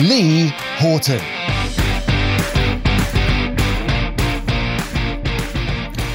[0.00, 1.18] Lee Horton.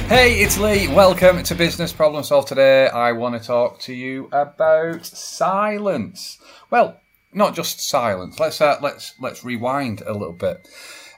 [0.08, 0.88] Hey, it's Lee.
[0.88, 2.48] Welcome to Business Problem Solved.
[2.48, 6.38] Today, I want to talk to you about silence.
[6.68, 7.00] Well,
[7.32, 8.40] not just silence.
[8.40, 10.68] Let's uh, let's let's rewind a little bit.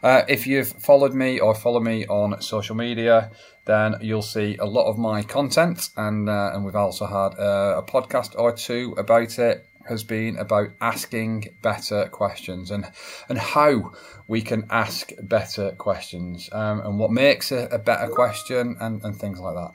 [0.03, 3.31] Uh, if you've followed me or follow me on social media,
[3.65, 7.79] then you'll see a lot of my content, and uh, and we've also had uh,
[7.79, 9.65] a podcast or two about it.
[9.89, 12.91] Has been about asking better questions and
[13.29, 13.93] and how
[14.27, 19.17] we can ask better questions um, and what makes a, a better question and, and
[19.17, 19.73] things like that.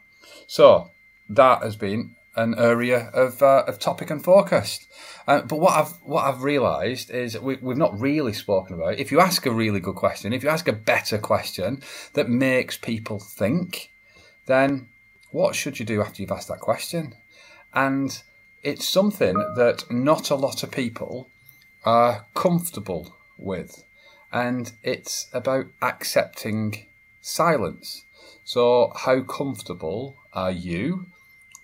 [0.47, 0.91] So
[1.29, 4.79] that has been an area of, uh, of topic and focus.
[5.27, 8.93] Uh, but what I've what I've realised is we, we've not really spoken about.
[8.93, 8.99] It.
[8.99, 11.81] If you ask a really good question, if you ask a better question
[12.13, 13.91] that makes people think,
[14.45, 14.87] then
[15.31, 17.15] what should you do after you've asked that question?
[17.73, 18.21] And
[18.63, 21.29] it's something that not a lot of people
[21.85, 23.83] are comfortable with,
[24.31, 26.85] and it's about accepting
[27.21, 28.05] silence.
[28.45, 31.07] So, how comfortable are you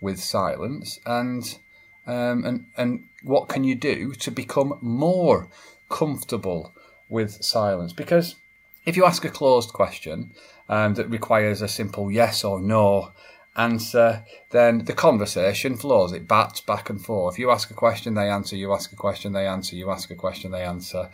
[0.01, 1.57] with silence, and
[2.05, 5.47] um, and and what can you do to become more
[5.89, 6.73] comfortable
[7.07, 7.93] with silence?
[7.93, 8.35] Because
[8.85, 10.31] if you ask a closed question
[10.67, 13.11] um, that requires a simple yes or no
[13.59, 16.13] answer, then the conversation flows.
[16.13, 17.37] It bats back and forth.
[17.37, 18.55] You ask a question, they answer.
[18.55, 19.75] You ask a question, they answer.
[19.75, 21.09] You ask a question, they answer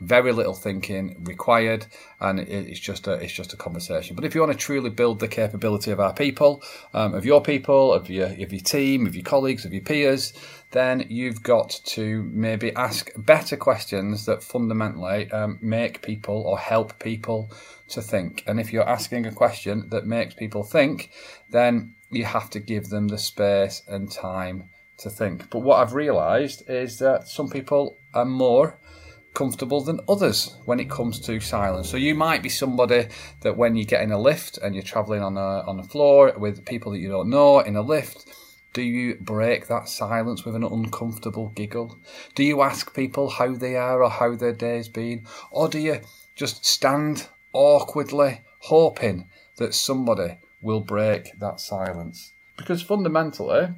[0.00, 1.86] very little thinking required
[2.20, 4.14] and it's just a it's just a conversation.
[4.14, 6.62] But if you want to truly build the capability of our people
[6.94, 10.32] um, of your people of your of your team of your colleagues of your peers
[10.70, 16.98] then you've got to maybe ask better questions that fundamentally um, make people or help
[16.98, 17.50] people
[17.88, 18.44] to think.
[18.46, 21.10] And if you're asking a question that makes people think
[21.50, 25.50] then you have to give them the space and time to think.
[25.50, 28.78] But what i've realized is that some people are more
[29.34, 31.88] comfortable than others when it comes to silence.
[31.88, 33.08] So you might be somebody
[33.42, 36.32] that when you get in a lift and you're traveling on a on a floor
[36.36, 38.26] with people that you don't know in a lift,
[38.72, 41.98] do you break that silence with an uncomfortable giggle?
[42.34, 45.26] Do you ask people how they are or how their day's been?
[45.50, 46.00] Or do you
[46.36, 52.32] just stand awkwardly hoping that somebody will break that silence?
[52.56, 53.68] Because fundamentally,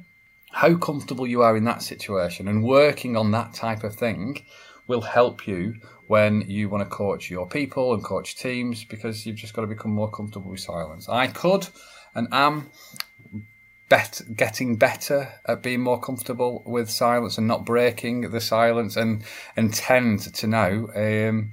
[0.51, 4.43] how comfortable you are in that situation and working on that type of thing
[4.87, 5.75] will help you
[6.07, 9.67] when you want to coach your people and coach teams because you've just got to
[9.67, 11.07] become more comfortable with silence.
[11.07, 11.67] I could
[12.13, 12.69] and am
[13.87, 19.23] bet- getting better at being more comfortable with silence and not breaking the silence and,
[19.55, 21.51] and tend to now um,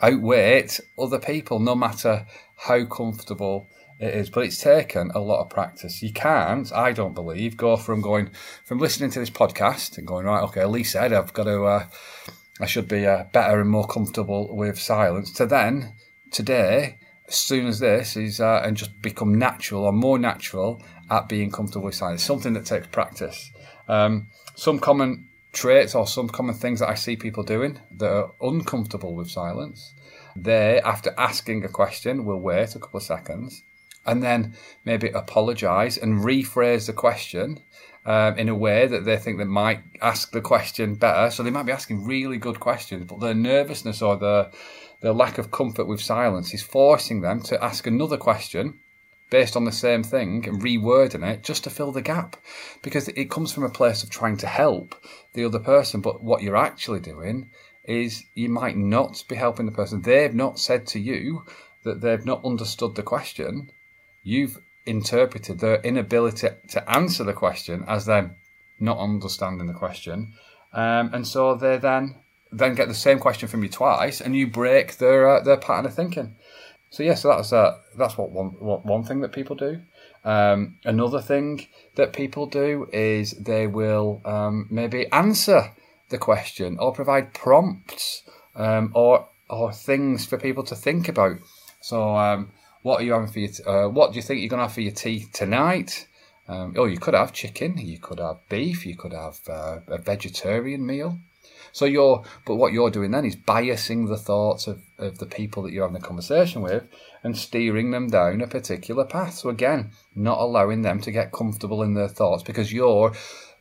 [0.00, 2.26] outweight other people no matter
[2.56, 3.68] how comfortable
[3.98, 6.02] it is, but it's taken a lot of practice.
[6.02, 8.30] You can't, I don't believe, go from going
[8.64, 10.42] from listening to this podcast and going right.
[10.44, 11.86] Okay, Lee said I've got to uh,
[12.60, 15.32] I should be uh, better and more comfortable with silence.
[15.32, 15.94] To then,
[16.30, 21.28] today, as soon as this is, uh, and just become natural or more natural at
[21.28, 22.22] being comfortable with silence.
[22.22, 23.50] Something that takes practice.
[23.88, 28.32] Um, some common traits or some common things that I see people doing that are
[28.40, 29.94] uncomfortable with silence.
[30.36, 33.64] They, after asking a question, will wait a couple of seconds
[34.10, 34.54] and then
[34.84, 37.60] maybe apologize and rephrase the question
[38.04, 41.30] um, in a way that they think they might ask the question better.
[41.30, 44.50] So they might be asking really good questions, but their nervousness or their
[45.00, 48.80] their lack of comfort with silence is forcing them to ask another question
[49.30, 52.36] based on the same thing and rewording it just to fill the gap.
[52.82, 54.94] Because it comes from a place of trying to help
[55.34, 57.48] the other person but what you're actually doing
[57.84, 60.02] is you might not be helping the person.
[60.02, 61.44] They've not said to you
[61.84, 63.70] that they've not understood the question
[64.22, 68.36] you've interpreted their inability to answer the question as them
[68.78, 70.32] not understanding the question,
[70.72, 72.16] um, and so they then
[72.52, 75.86] then get the same question from you twice, and you break their uh, their pattern
[75.86, 76.36] of thinking.
[76.90, 79.80] So yes, yeah, so that's uh, that's what one what one thing that people do.
[80.24, 85.72] Um, another thing that people do is they will um, maybe answer
[86.10, 88.22] the question or provide prompts
[88.54, 91.38] um, or or things for people to think about.
[91.80, 92.50] So um,
[92.82, 93.50] what are you having for your?
[93.66, 96.06] Uh, what do you think you're going to have for your tea tonight?
[96.48, 97.78] Um, oh, you could have chicken.
[97.78, 98.84] You could have beef.
[98.84, 101.18] You could have uh, a vegetarian meal.
[101.72, 105.62] So you're, but what you're doing then is biasing the thoughts of, of the people
[105.62, 106.84] that you're having a conversation with
[107.22, 109.34] and steering them down a particular path.
[109.34, 113.12] So again, not allowing them to get comfortable in their thoughts because your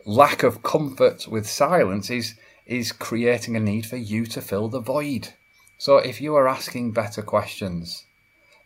[0.05, 4.79] lack of comfort with silence is is creating a need for you to fill the
[4.79, 5.29] void.
[5.77, 8.05] So if you are asking better questions,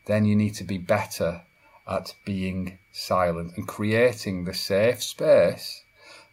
[0.05, 1.41] then you need to be better
[1.87, 5.83] at being silent and creating the safe space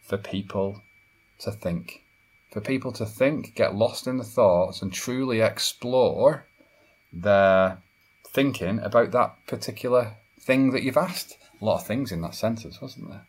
[0.02, 0.82] for people
[1.38, 2.02] to think.
[2.50, 6.46] For people to think, get lost in the thoughts, and truly explore
[7.12, 7.78] their
[8.26, 11.36] thinking about that particular thing that you've asked.
[11.60, 13.26] A lot of things in that sentence, wasn't there?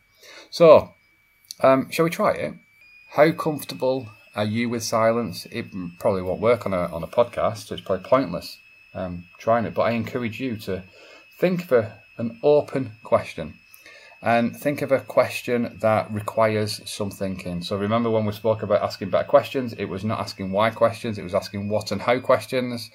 [0.49, 0.93] So,
[1.61, 2.55] um, shall we try it?
[3.09, 5.45] How comfortable are you with silence?
[5.51, 5.67] It
[5.99, 7.67] probably won't work on a on a podcast.
[7.67, 8.57] So it's probably pointless
[8.93, 9.73] um, trying it.
[9.73, 10.83] But I encourage you to
[11.37, 13.55] think of a, an open question
[14.21, 17.63] and think of a question that requires some thinking.
[17.63, 21.17] So remember when we spoke about asking better questions, it was not asking why questions,
[21.17, 22.91] it was asking what and how questions,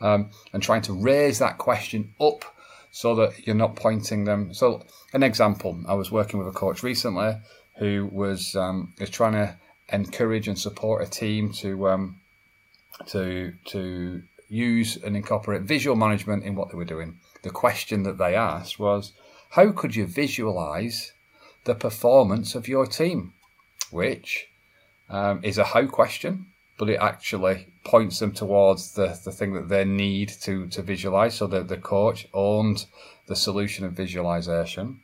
[0.00, 2.44] um, and trying to raise that question up
[2.90, 4.52] so that you're not pointing them.
[4.52, 4.82] So
[5.14, 7.36] an example, I was working with a coach recently
[7.78, 9.56] who was um, is trying to
[9.88, 12.20] encourage and support a team to um,
[13.06, 17.18] to to use and incorporate visual management in what they were doing.
[17.42, 19.12] The question that they asked was,
[19.50, 21.12] how could you visualize
[21.64, 23.32] the performance of your team?
[23.90, 24.48] Which
[25.08, 26.46] um, is a how question,
[26.78, 31.34] but it actually points them towards the, the thing that they need to, to visualize.
[31.34, 32.86] So the, the coach owned
[33.26, 35.00] the solution of visualization.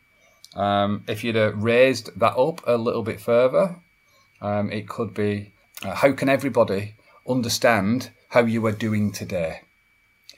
[0.55, 3.77] Um, if you'd have raised that up a little bit further,
[4.41, 5.53] um, it could be
[5.85, 6.95] uh, how can everybody
[7.27, 9.61] understand how you are doing today?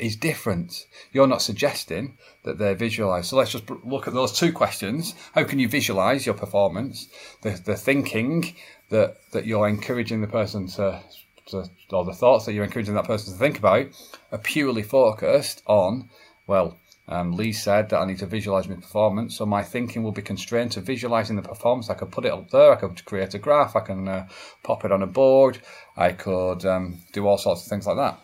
[0.00, 0.87] Is different.
[1.12, 3.26] You're not suggesting that they're visualized.
[3.29, 5.14] So let's just look at those two questions.
[5.32, 7.08] How can you visualize your performance?
[7.43, 8.56] The, the thinking
[8.91, 11.00] that, that you're encouraging the person to,
[11.46, 13.87] to, or the thoughts that you're encouraging that person to think about
[14.32, 16.11] are purely focused on,
[16.49, 16.76] well,
[17.06, 20.23] um, Lee said that I need to visualize my performance, so my thinking will be
[20.23, 21.91] constrained to visualizing the performance.
[21.91, 24.29] I could put it up there, I could create a graph, I can uh,
[24.62, 25.59] pop it on a board,
[25.97, 28.19] I could um, do all sorts of things like that.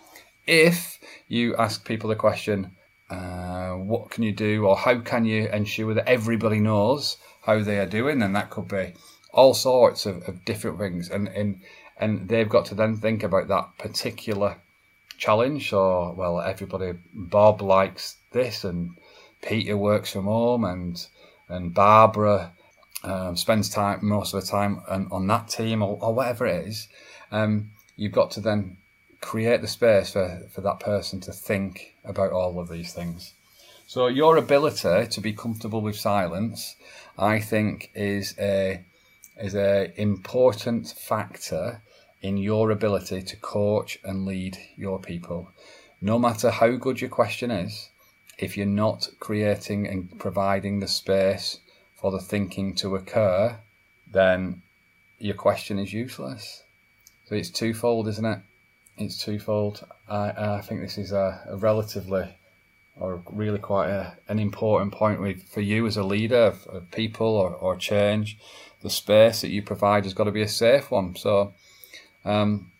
[0.46, 0.98] If
[1.28, 2.76] you ask people the question,
[3.10, 7.78] uh, what can you do, or how can you ensure that everybody knows how they
[7.78, 8.94] are doing, then that could be
[9.32, 11.60] all sorts of, of different things, and, and
[12.00, 14.56] and they've got to then think about that particular
[15.20, 15.72] challenge.
[15.72, 18.96] Or well, everybody, Bob likes this, and
[19.42, 21.06] Peter works from home, and
[21.48, 22.52] and Barbara
[23.04, 26.66] um, spends time most of the time on, on that team, or, or whatever it
[26.66, 26.88] is.
[27.30, 28.78] Um, you've got to then
[29.20, 33.34] create the space for, for that person to think about all of these things.
[33.86, 36.76] So your ability to be comfortable with silence,
[37.18, 38.84] I think, is a
[39.42, 41.82] is a important factor
[42.22, 45.50] in your ability to coach and lead your people.
[46.00, 47.88] No matter how good your question is,
[48.38, 51.58] if you're not creating and providing the space
[51.96, 53.58] for the thinking to occur,
[54.10, 54.62] then
[55.18, 56.62] your question is useless.
[57.26, 58.38] So it's twofold, isn't it?
[58.96, 59.86] It's twofold.
[60.08, 62.36] I, I think this is a, a relatively
[62.98, 66.90] or really quite a, an important point with, for you as a leader of, of
[66.90, 68.38] people or, or change.
[68.82, 71.16] The space that you provide has got to be a safe one.
[71.16, 71.54] So
[72.24, 72.70] um,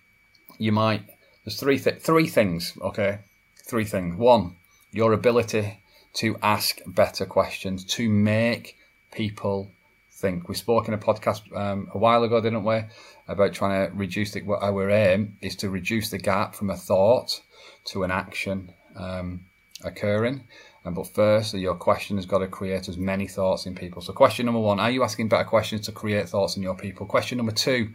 [0.59, 1.03] you might
[1.45, 2.75] there's three th- three things.
[2.81, 3.19] Okay,
[3.57, 4.17] three things.
[4.17, 4.57] One,
[4.93, 5.81] your ability
[6.15, 8.77] to ask better questions, to make
[9.13, 9.71] people
[10.11, 10.49] think.
[10.49, 12.83] We spoke in a podcast um, a while ago, didn't we,
[13.29, 16.77] about trying to reduce the, what our aim is to reduce the gap from a
[16.77, 17.41] thought
[17.87, 19.41] to an action um,
[19.85, 20.43] occurring.
[20.85, 24.03] And but first, your question has got to create as many thoughts in people.
[24.03, 27.07] So, question number one: Are you asking better questions to create thoughts in your people?
[27.07, 27.91] Question number two: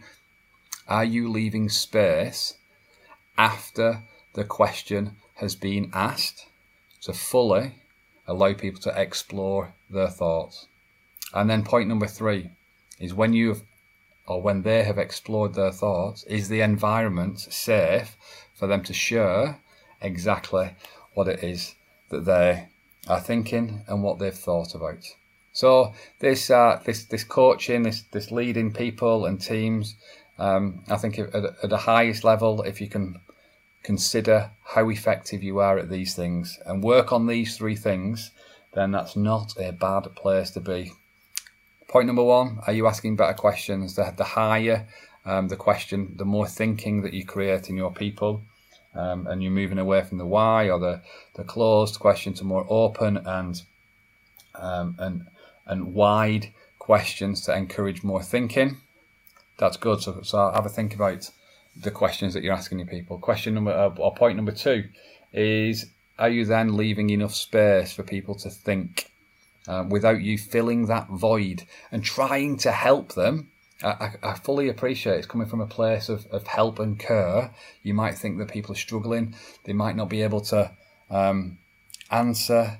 [0.88, 2.54] Are you leaving space
[3.36, 4.02] after
[4.34, 6.46] the question has been asked?
[7.06, 7.70] to fully
[8.26, 10.66] allow people to explore their thoughts.
[11.32, 12.50] And then point number three
[12.98, 13.62] is when you've
[14.26, 18.16] or when they have explored their thoughts, is the environment safe
[18.56, 19.60] for them to share
[20.00, 20.70] exactly
[21.14, 21.76] what it is
[22.08, 22.66] that they
[23.06, 25.14] are thinking and what they've thought about.
[25.52, 29.94] So this uh, this this coaching, this this leading people and teams,
[30.38, 33.20] um, I think at, at the highest level, if you can
[33.82, 38.32] consider how effective you are at these things and work on these three things,
[38.74, 40.92] then that's not a bad place to be.
[41.88, 43.94] Point number one are you asking better questions?
[43.94, 44.86] The, the higher
[45.26, 48.42] um, the question, the more thinking that you create in your people.
[48.94, 51.02] Um, and you're moving away from the why or the,
[51.34, 53.60] the closed question to more open and
[54.54, 55.26] um, and
[55.66, 58.78] and wide questions to encourage more thinking.
[59.58, 60.00] That's good.
[60.02, 61.30] So, so have a think about
[61.74, 63.18] the questions that you're asking your people.
[63.18, 64.84] Question number uh, or point number two
[65.32, 65.86] is:
[66.18, 69.10] Are you then leaving enough space for people to think
[69.66, 73.50] uh, without you filling that void and trying to help them?
[73.82, 77.50] I, I, fully appreciate it's coming from a place of, of help and care.
[77.82, 79.34] You might think that people are struggling;
[79.64, 80.70] they might not be able to
[81.10, 81.58] um,
[82.10, 82.78] answer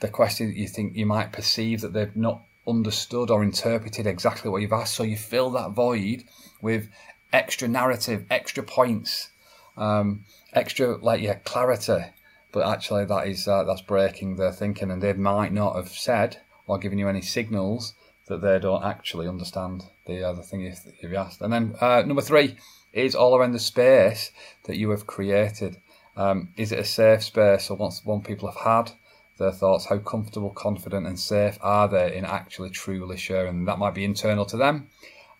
[0.00, 4.50] the question that you think you might perceive that they've not understood or interpreted exactly
[4.50, 4.94] what you've asked.
[4.94, 6.24] So you fill that void
[6.60, 6.88] with
[7.32, 9.30] extra narrative, extra points,
[9.76, 12.04] um, extra like yeah clarity.
[12.52, 16.38] But actually, that is uh, that's breaking their thinking, and they might not have said
[16.66, 17.94] or given you any signals
[18.26, 21.40] that they don't actually understand the other thing you've, you've asked.
[21.40, 22.56] And then uh, number three
[22.92, 24.32] is all around the space
[24.64, 25.76] that you have created.
[26.16, 28.96] Um, is it a safe space, or once one people have had
[29.38, 33.64] their thoughts, how comfortable, confident, and safe are they in actually truly sharing?
[33.64, 34.88] That might be internal to them,